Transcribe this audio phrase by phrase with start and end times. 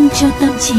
[0.00, 0.74] sinh cho tâm trí.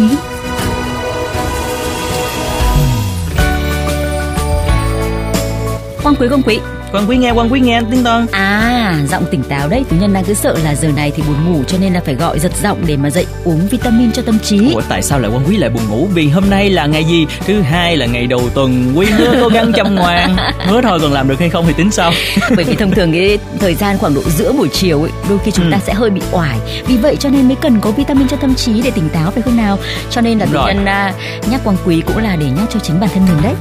[6.03, 6.59] Quang quý quang quý
[6.91, 8.25] Quan quý nghe, quan quý nghe tiếngton.
[8.31, 9.85] À, giọng tỉnh táo đấy.
[9.89, 12.15] Tú Nhân đang cứ sợ là giờ này thì buồn ngủ cho nên là phải
[12.15, 14.73] gọi giật giọng để mà dậy uống vitamin cho tâm trí.
[14.73, 16.07] Ủa tại sao lại quan quý lại buồn ngủ?
[16.13, 17.27] Vì hôm nay là ngày gì?
[17.45, 18.93] Thứ hai là ngày đầu tuần.
[18.95, 20.37] Quý hứa cố gắng chăm ngoan.
[20.65, 22.11] Hứa thôi còn làm được hay không thì tính sau.
[22.55, 25.51] Bởi vì thông thường cái thời gian khoảng độ giữa buổi chiều ấy, đôi khi
[25.51, 25.71] chúng ừ.
[25.71, 26.59] ta sẽ hơi bị oải.
[26.87, 29.41] Vì vậy cho nên mới cần có vitamin cho tâm trí để tỉnh táo phải
[29.41, 29.77] không nào?
[30.09, 32.99] Cho nên là Tú Nhân uh, nhắc Quang Quý cũng là để nhắc cho chính
[32.99, 33.53] bản thân mình đấy.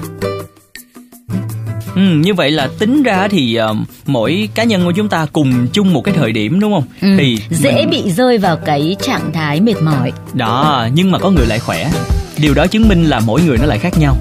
[1.94, 3.76] Ừ, như vậy là tính ra thì uh,
[4.06, 6.84] mỗi cá nhân của chúng ta cùng chung một cái thời điểm đúng không?
[7.00, 7.90] Ừ, thì dễ mình...
[7.90, 10.12] bị rơi vào cái trạng thái mệt mỏi.
[10.32, 11.90] Đó, nhưng mà có người lại khỏe.
[12.38, 14.16] Điều đó chứng minh là mỗi người nó lại khác nhau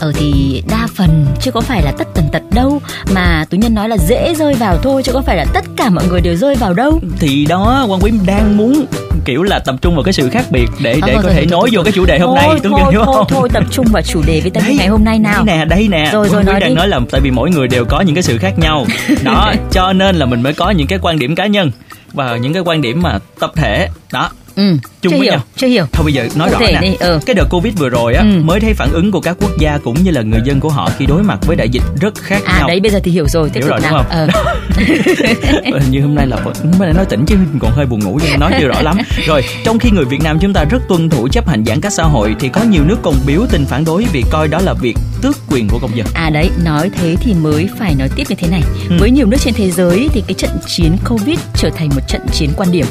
[0.00, 2.80] ờ thì đa phần chứ có phải là tất tần tật đâu.
[3.14, 5.90] Mà tú nhân nói là dễ rơi vào thôi chứ có phải là tất cả
[5.90, 7.00] mọi người đều rơi vào đâu.
[7.18, 8.86] Thì đó quan quý đang muốn
[9.24, 11.68] kiểu là tập trung vào cái sự khác biệt để để à, có thể nói
[11.72, 13.26] vô cái chủ đề hôm nay tôi thôi, hiểu không?
[13.28, 15.44] thôi tập trung vào chủ đề vitamin ngày hôm nay nào.
[15.44, 16.10] đây nè đây nè.
[16.12, 16.74] Rồi rồi nói đang đi.
[16.74, 18.86] nói là tại vì mỗi người đều có những cái sự khác nhau.
[19.22, 21.70] Đó cho nên là mình mới có những cái quan điểm cá nhân
[22.12, 23.88] và những cái quan điểm mà tập thể.
[24.12, 24.30] Đó
[24.60, 26.96] ừ, chung chưa với hiểu, nhau chưa hiểu thôi bây giờ nói Cụ rõ nè
[27.00, 27.20] ừ.
[27.26, 28.42] cái đợt covid vừa rồi á ừ.
[28.44, 30.90] mới thấy phản ứng của các quốc gia cũng như là người dân của họ
[30.98, 33.28] khi đối mặt với đại dịch rất khác à, nhau đấy bây giờ thì hiểu
[33.28, 33.92] rồi tiếp hiểu rồi nào.
[33.92, 34.32] đúng không
[35.72, 35.80] ờ.
[35.90, 38.52] như hôm nay là hôm nay nói tỉnh chứ còn hơi buồn ngủ nên nói
[38.60, 41.48] chưa rõ lắm rồi trong khi người Việt Nam chúng ta rất tuân thủ chấp
[41.48, 44.24] hành giãn cách xã hội thì có nhiều nước còn biểu tình phản đối vì
[44.30, 47.68] coi đó là việc tước quyền của công dân à đấy nói thế thì mới
[47.78, 48.96] phải nói tiếp như thế này ừ.
[49.00, 52.22] với nhiều nước trên thế giới thì cái trận chiến covid trở thành một trận
[52.32, 52.86] chiến quan điểm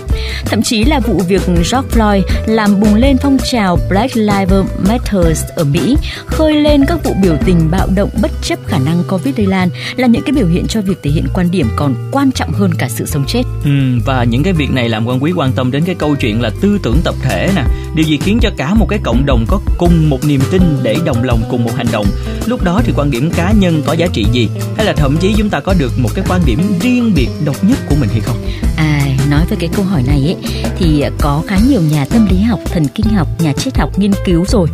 [0.45, 5.43] thậm chí là vụ việc George Floyd làm bùng lên phong trào Black Lives Matter
[5.55, 9.37] ở Mỹ, khơi lên các vụ biểu tình bạo động bất chấp khả năng Covid
[9.37, 12.31] lây lan là những cái biểu hiện cho việc thể hiện quan điểm còn quan
[12.31, 13.43] trọng hơn cả sự sống chết.
[13.63, 13.71] Ừ,
[14.05, 16.51] và những cái việc này làm quan quý quan tâm đến cái câu chuyện là
[16.61, 17.63] tư tưởng tập thể nè,
[17.95, 20.95] điều gì khiến cho cả một cái cộng đồng có cùng một niềm tin để
[21.05, 22.05] đồng lòng cùng một hành động.
[22.45, 25.33] Lúc đó thì quan điểm cá nhân có giá trị gì hay là thậm chí
[25.37, 28.19] chúng ta có được một cái quan điểm riêng biệt độc nhất của mình hay
[28.19, 28.37] không?
[28.77, 30.35] À, nói về cái câu hỏi này ấy
[30.77, 34.11] thì có khá nhiều nhà tâm lý học, thần kinh học, nhà triết học nghiên
[34.25, 34.67] cứu rồi.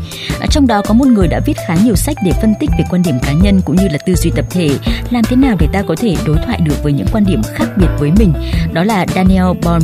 [0.49, 3.03] Trong đó có một người đã viết khá nhiều sách để phân tích về quan
[3.03, 4.69] điểm cá nhân cũng như là tư duy tập thể,
[5.09, 7.65] làm thế nào để ta có thể đối thoại được với những quan điểm khác
[7.77, 8.33] biệt với mình.
[8.73, 9.81] Đó là Daniel Bohm.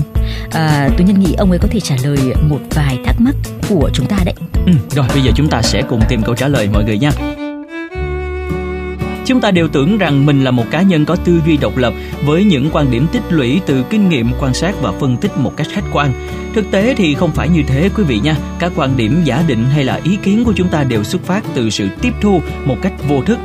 [0.51, 3.35] À, tôi nhân nghĩ ông ấy có thể trả lời một vài thắc mắc
[3.69, 4.35] của chúng ta đấy.
[4.65, 7.11] Ừ, rồi bây giờ chúng ta sẽ cùng tìm câu trả lời mọi người nha.
[9.25, 11.93] Chúng ta đều tưởng rằng mình là một cá nhân có tư duy độc lập
[12.25, 15.57] với những quan điểm tích lũy từ kinh nghiệm, quan sát và phân tích một
[15.57, 16.13] cách khách quan.
[16.53, 18.35] Thực tế thì không phải như thế, quý vị nha.
[18.59, 21.43] Các quan điểm giả định hay là ý kiến của chúng ta đều xuất phát
[21.55, 23.39] từ sự tiếp thu một cách vô thức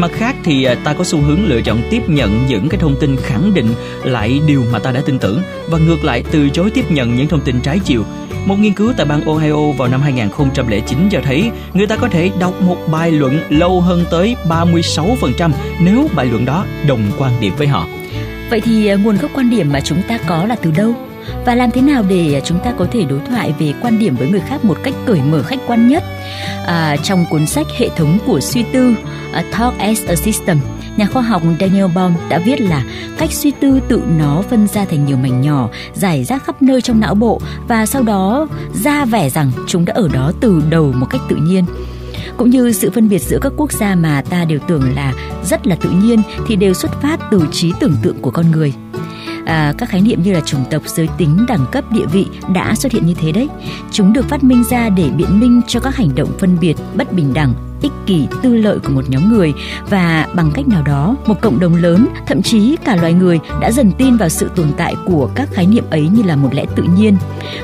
[0.00, 2.96] mặt khác thì à, ta có xu hướng lựa chọn tiếp nhận những cái thông
[3.00, 3.68] tin khẳng định
[4.04, 7.28] lại điều mà ta đã tin tưởng và ngược lại, từ chối tiếp nhận những
[7.28, 8.04] thông tin trái chiều
[8.46, 12.30] một nghiên cứu tại bang Ohio vào năm 2009 cho thấy, người ta có thể
[12.40, 15.50] đọc một bài luận lâu hơn tới 36%
[15.80, 17.86] nếu bài luận đó đồng quan điểm với họ.
[18.50, 20.94] Vậy thì à, nguồn gốc quan điểm mà chúng ta có là từ đâu?
[21.44, 24.28] Và làm thế nào để chúng ta có thể đối thoại về quan điểm với
[24.28, 26.04] người khác một cách cởi mở khách quan nhất?
[26.66, 28.94] À, trong cuốn sách Hệ thống của suy tư
[29.38, 30.58] uh, Talk as a System
[30.96, 32.84] nhà khoa học Daniel Baum đã viết là
[33.18, 36.80] cách suy tư tự nó phân ra thành nhiều mảnh nhỏ, giải rác khắp nơi
[36.80, 38.46] trong não bộ và sau đó
[38.84, 41.64] ra vẻ rằng chúng đã ở đó từ đầu một cách tự nhiên
[42.36, 45.14] cũng như sự phân biệt giữa các quốc gia mà ta đều tưởng là
[45.44, 48.72] rất là tự nhiên thì đều xuất phát từ trí tưởng tượng của con người
[49.50, 52.74] à, các khái niệm như là chủng tộc giới tính đẳng cấp địa vị đã
[52.74, 53.48] xuất hiện như thế đấy.
[53.92, 57.12] Chúng được phát minh ra để biện minh cho các hành động phân biệt bất
[57.12, 59.52] bình đẳng ích kỷ tư lợi của một nhóm người.
[59.90, 63.70] Và bằng cách nào đó một cộng đồng lớn thậm chí cả loài người đã
[63.70, 66.64] dần tin vào sự tồn tại của các khái niệm ấy như là một lẽ
[66.76, 67.16] tự nhiên.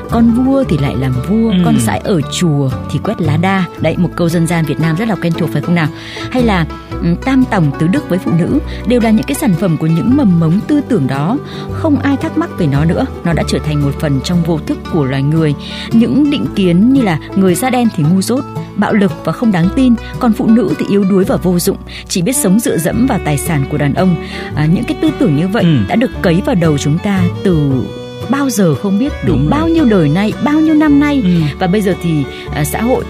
[0.09, 1.57] Con vua thì lại làm vua ừ.
[1.65, 3.65] con sãi ở chùa thì quét lá đa.
[3.79, 5.87] Đấy một câu dân gian việt nam rất là quen thuộc phải không nào?
[6.31, 6.65] Hay là
[7.01, 9.87] um, tam tòng tứ đức với phụ nữ đều là những cái sản phẩm của
[9.87, 11.37] những mầm mống tư tưởng đó.
[11.71, 13.05] Không ai thắc mắc về nó nữa.
[13.23, 15.55] Nó đã trở thành một phần trong vô thức của loài người.
[15.91, 18.43] Những định kiến như là người da đen thì ngu dốt
[18.77, 21.77] bạo lực và không đáng tin còn phụ nữ thì yếu đuối và vô dụng
[22.07, 24.15] chỉ biết sống dựa dẫm vào tài sản của đàn ông
[24.55, 25.77] à, những cái tư tưởng như vậy ừ.
[25.87, 27.83] đã được cấy vào đầu chúng ta từ
[28.29, 29.71] bao giờ không biết từ Đúng bao rồi.
[29.71, 31.29] nhiêu đời nay bao nhiêu năm nay ừ.
[31.59, 32.23] và bây giờ thì
[32.55, 33.03] à, xã hội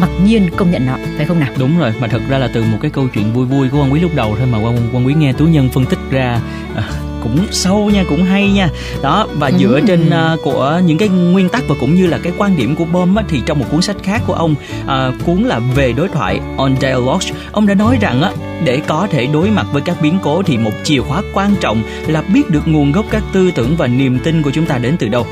[0.00, 2.62] mặc nhiên công nhận nó phải không nào đúng rồi mà thật ra là từ
[2.62, 5.06] một cái câu chuyện vui vui của quan quý lúc đầu thôi mà quan quan
[5.06, 6.40] quý nghe tú nhân phân tích ra
[6.74, 6.82] à,
[7.22, 8.68] cũng sâu nha cũng hay nha.
[9.02, 9.54] Đó và ừ.
[9.58, 12.76] dựa trên uh, của những cái nguyên tắc và cũng như là cái quan điểm
[12.76, 14.54] của Bohm á, thì trong một cuốn sách khác của ông
[14.84, 18.32] uh, cuốn là về đối thoại on dialogue ông đã nói rằng á
[18.64, 21.82] để có thể đối mặt với các biến cố thì một chìa khóa quan trọng
[22.06, 24.96] là biết được nguồn gốc các tư tưởng và niềm tin của chúng ta đến
[24.98, 25.26] từ đâu.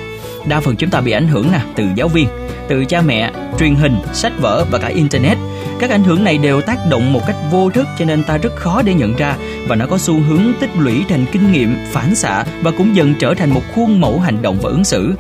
[0.48, 2.28] Đa phần chúng ta bị ảnh hưởng nè từ giáo viên
[2.70, 5.38] từ cha mẹ, truyền hình, sách vở và cả internet.
[5.78, 8.56] Các ảnh hưởng này đều tác động một cách vô thức cho nên ta rất
[8.56, 9.36] khó để nhận ra
[9.68, 13.14] và nó có xu hướng tích lũy thành kinh nghiệm, phản xạ và cũng dần
[13.18, 15.14] trở thành một khuôn mẫu hành động và ứng xử.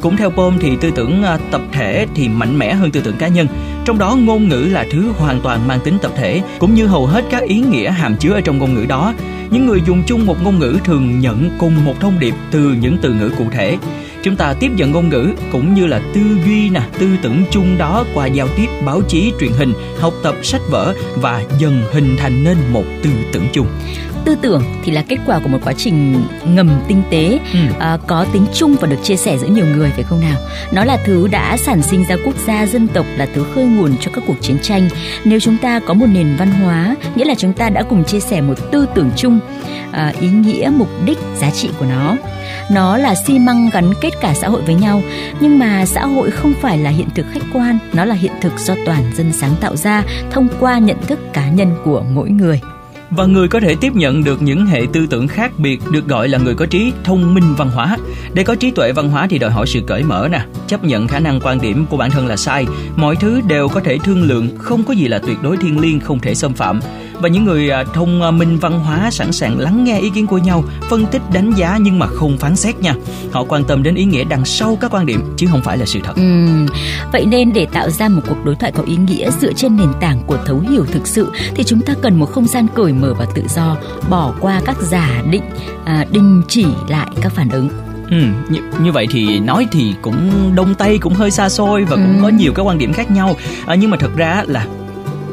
[0.00, 3.16] Cũng theo Pom thì tư tưởng à, tập thể thì mạnh mẽ hơn tư tưởng
[3.16, 3.46] cá nhân.
[3.84, 7.06] Trong đó ngôn ngữ là thứ hoàn toàn mang tính tập thể, cũng như hầu
[7.06, 9.14] hết các ý nghĩa hàm chứa ở trong ngôn ngữ đó.
[9.50, 12.98] Những người dùng chung một ngôn ngữ thường nhận cùng một thông điệp từ những
[13.02, 13.76] từ ngữ cụ thể
[14.26, 17.78] chúng ta tiếp nhận ngôn ngữ cũng như là tư duy nè tư tưởng chung
[17.78, 22.16] đó qua giao tiếp báo chí truyền hình học tập sách vở và dần hình
[22.18, 23.66] thành nên một tư tưởng chung.
[24.24, 27.58] Tư tưởng thì là kết quả của một quá trình ngầm tinh tế ừ.
[27.78, 30.40] à, có tính chung và được chia sẻ giữa nhiều người phải không nào?
[30.72, 33.96] Nó là thứ đã sản sinh ra quốc gia dân tộc là thứ khơi nguồn
[34.00, 34.88] cho các cuộc chiến tranh.
[35.24, 38.20] Nếu chúng ta có một nền văn hóa nghĩa là chúng ta đã cùng chia
[38.20, 39.38] sẻ một tư tưởng chung
[39.92, 42.16] à, ý nghĩa mục đích giá trị của nó
[42.70, 45.02] nó là xi măng gắn kết cả xã hội với nhau.
[45.40, 48.52] Nhưng mà xã hội không phải là hiện thực khách quan nó là hiện thực
[48.58, 52.60] do toàn dân sáng tạo ra thông qua nhận thức cá nhân của mỗi người.
[53.10, 56.28] Và người có thể tiếp nhận được những hệ tư tưởng khác biệt được gọi
[56.28, 57.96] là người có trí thông minh văn hóa.
[58.34, 61.08] Để có trí tuệ văn hóa thì đòi hỏi sự cởi mở nè, chấp nhận
[61.08, 62.66] khả năng quan điểm của bản thân là sai,
[62.96, 66.00] mọi thứ đều có thể thương lượng, không có gì là tuyệt đối thiêng liêng
[66.00, 66.80] không thể xâm phạm
[67.20, 70.26] và những người à, thông à, minh văn hóa sẵn sàng lắng nghe ý kiến
[70.26, 72.94] của nhau, phân tích đánh giá nhưng mà không phán xét nha.
[73.32, 75.86] Họ quan tâm đến ý nghĩa đằng sau các quan điểm chứ không phải là
[75.86, 76.16] sự thật.
[76.16, 76.46] Ừ.
[77.12, 79.92] Vậy nên để tạo ra một cuộc đối thoại có ý nghĩa dựa trên nền
[80.00, 83.14] tảng của thấu hiểu thực sự thì chúng ta cần một không gian cởi mở
[83.14, 83.76] và tự do,
[84.10, 85.44] bỏ qua các giả định,
[85.84, 87.68] à, đình chỉ lại các phản ứng.
[88.10, 88.16] Ừ,
[88.48, 92.16] như, như vậy thì nói thì cũng đông tây cũng hơi xa xôi và cũng
[92.16, 92.22] ừ.
[92.22, 93.36] có nhiều cái quan điểm khác nhau
[93.66, 94.66] à, nhưng mà thật ra là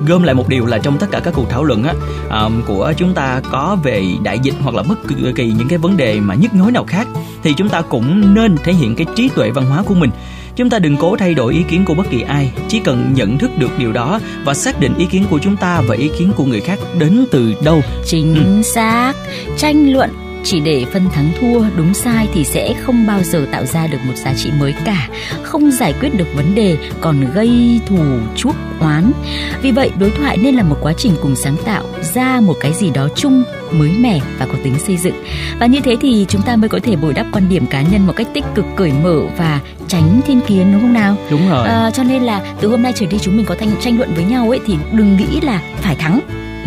[0.08, 1.94] gom lại một điều là trong tất cả các cuộc thảo luận á
[2.42, 4.96] um, của chúng ta có về đại dịch hoặc là bất
[5.36, 7.08] kỳ những cái vấn đề mà nhức nhối nào khác
[7.44, 10.10] thì chúng ta cũng nên thể hiện cái trí tuệ văn hóa của mình.
[10.56, 13.38] Chúng ta đừng cố thay đổi ý kiến của bất kỳ ai chỉ cần nhận
[13.38, 16.32] thức được điều đó và xác định ý kiến của chúng ta và ý kiến
[16.36, 17.82] của người khác đến từ đâu.
[18.06, 18.62] Chính ừ.
[18.62, 19.14] xác.
[19.58, 23.66] Tranh luận chỉ để phân thắng thua đúng sai thì sẽ không bao giờ tạo
[23.66, 25.10] ra được một giá trị mới cả
[25.44, 27.98] không giải quyết được vấn đề còn gây thù
[28.36, 29.12] chuốc oán.
[29.62, 32.74] Vì vậy đối thoại nên là một quá trình cùng sáng tạo ra một cái
[32.74, 35.16] gì đó chung mới mẻ và có tính xây dựng.
[35.60, 38.08] Và như thế thì chúng ta mới có thể bồi đắp quan điểm cá nhân
[38.08, 41.16] một cách tích cực cởi mở và tránh thiên kiến đúng không nào?
[41.32, 41.68] Đúng rồi.
[41.68, 44.14] À, cho nên là từ hôm nay trở đi chúng mình có thanh tranh luận
[44.16, 46.20] với nhau ấy thì đừng nghĩ là phải thắng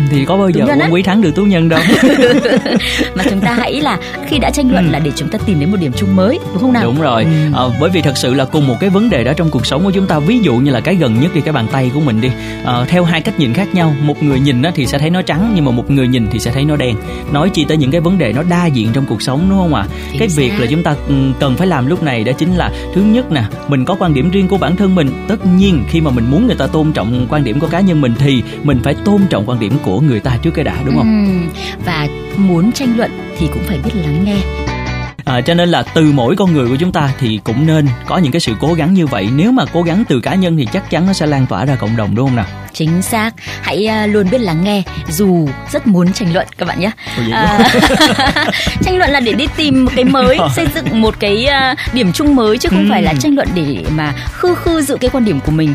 [0.09, 1.79] thì có bao giờ quân quý thắng được tú nhân đâu.
[3.15, 3.97] Mà chúng ta hãy là
[4.27, 4.91] khi đã tranh luận ừ.
[4.91, 6.83] là để chúng ta tìm đến một điểm chung mới đúng không nào?
[6.83, 7.23] Đúng rồi.
[7.23, 7.29] Ừ.
[7.55, 9.83] à, bởi vì thật sự là cùng một cái vấn đề đó trong cuộc sống
[9.83, 11.99] của chúng ta ví dụ như là cái gần nhất đi cái bàn tay của
[11.99, 12.29] mình đi.
[12.65, 13.93] À, theo hai cách nhìn khác nhau.
[14.01, 16.51] Một người nhìn thì sẽ thấy nó trắng nhưng mà một người nhìn thì sẽ
[16.51, 16.95] thấy nó đen.
[17.31, 19.73] Nói chi tới những cái vấn đề nó đa diện trong cuộc sống đúng không
[19.73, 19.81] ạ?
[19.81, 20.17] À?
[20.19, 23.01] cái việc là chúng ta ừ, cần phải làm lúc này đó chính là thứ
[23.01, 25.09] nhất nè mình có quan điểm riêng của bản thân mình.
[25.27, 28.01] Tất nhiên khi mà mình muốn người ta tôn trọng quan điểm của cá nhân
[28.01, 30.97] mình thì mình phải tôn trọng quan điểm của người ta trước cái đã đúng
[30.97, 31.25] không?
[31.27, 32.07] Ừ, và
[32.37, 34.37] muốn tranh luận thì cũng phải biết lắng nghe.
[35.25, 38.17] À, cho nên là từ mỗi con người của chúng ta thì cũng nên có
[38.17, 39.27] những cái sự cố gắng như vậy.
[39.35, 41.75] Nếu mà cố gắng từ cá nhân thì chắc chắn nó sẽ lan tỏa ra
[41.75, 42.45] cộng đồng đúng không nào?
[42.73, 43.33] Chính xác.
[43.61, 46.91] Hãy uh, luôn biết lắng nghe dù rất muốn tranh luận các bạn nhé.
[47.31, 47.69] À,
[48.83, 52.11] tranh luận là để đi tìm một cái mới xây dựng một cái uh, điểm
[52.13, 52.87] chung mới chứ không ừ.
[52.89, 55.73] phải là tranh luận để mà khư khư dự cái quan điểm của mình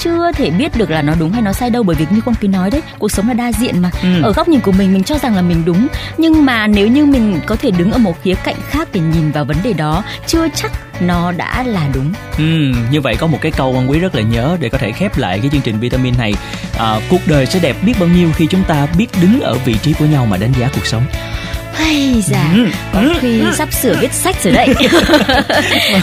[0.00, 2.34] chưa thể biết được là nó đúng hay nó sai đâu bởi vì như con
[2.40, 4.22] quý nói đấy cuộc sống là đa diện mà ừ.
[4.22, 5.86] ở góc nhìn của mình mình cho rằng là mình đúng
[6.18, 9.30] nhưng mà nếu như mình có thể đứng ở một khía cạnh khác để nhìn
[9.30, 12.12] vào vấn đề đó chưa chắc nó đã là đúng.
[12.38, 12.44] Ừ,
[12.90, 15.18] như vậy có một cái câu quan quý rất là nhớ để có thể khép
[15.18, 16.34] lại cái chương trình vitamin này.
[16.78, 19.74] À, cuộc đời sẽ đẹp biết bao nhiêu khi chúng ta biết đứng ở vị
[19.82, 21.02] trí của nhau mà đánh giá cuộc sống.
[21.74, 22.66] Hay da, ừ.
[22.92, 23.12] có ừ.
[23.20, 23.52] khi ừ.
[23.58, 24.74] sắp sửa viết sách rồi đấy.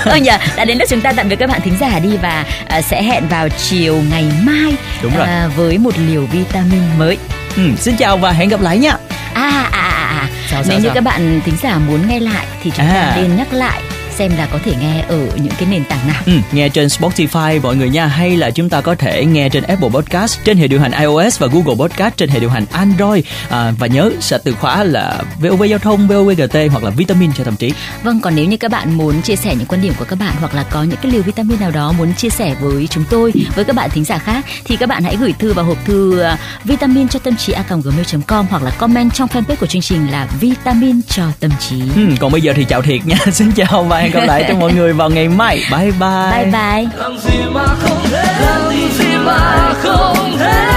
[0.06, 2.46] Ôi nhờ, đã đến lúc chúng ta tạm biệt các bạn thính giả đi và
[2.78, 5.28] uh, sẽ hẹn vào chiều ngày mai Đúng rồi.
[5.46, 7.18] Uh, với một liều vitamin mới.
[7.56, 8.92] Ừ, xin chào và hẹn gặp lại nha.
[9.34, 10.30] À à à à.
[10.48, 10.80] Sao, sao, Nếu sao?
[10.80, 12.94] như các bạn thính giả muốn nghe lại thì chúng à.
[12.94, 16.22] ta nên nhắc lại xem là có thể nghe ở những cái nền tảng nào.
[16.26, 19.64] Ừ, nghe trên Spotify mọi người nha hay là chúng ta có thể nghe trên
[19.64, 23.24] Apple Podcast trên hệ điều hành iOS và Google Podcast trên hệ điều hành Android
[23.50, 27.44] à, và nhớ sẽ từ khóa là VOV giao thông, VOVGT hoặc là vitamin cho
[27.44, 27.74] tâm trí.
[28.04, 30.36] Vâng, còn nếu như các bạn muốn chia sẻ những quan điểm của các bạn
[30.40, 33.32] hoặc là có những cái liều vitamin nào đó muốn chia sẻ với chúng tôi,
[33.56, 36.22] với các bạn thính giả khác thì các bạn hãy gửi thư vào hộp thư
[36.22, 40.08] uh, vitamin cho tâm trí a gmail.com hoặc là comment trong fanpage của chương trình
[40.08, 41.82] là vitamin cho tâm trí.
[41.96, 43.16] Ừ, còn bây giờ thì chào thiệt nha.
[43.32, 45.60] Xin chào và hẹn gặp lại cho mọi người vào ngày mai.
[45.72, 46.32] Bye bye.
[46.32, 46.88] Bye bye.
[46.98, 50.71] Làm gì mà không thể làm gì mà không thể